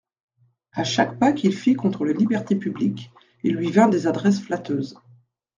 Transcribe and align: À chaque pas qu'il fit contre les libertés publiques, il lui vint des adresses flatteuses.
À 0.71 0.83
chaque 0.83 1.19
pas 1.19 1.31
qu'il 1.31 1.53
fit 1.53 1.75
contre 1.75 2.05
les 2.05 2.15
libertés 2.15 2.55
publiques, 2.55 3.11
il 3.43 3.53
lui 3.53 3.69
vint 3.69 3.87
des 3.87 4.07
adresses 4.07 4.39
flatteuses. 4.41 4.99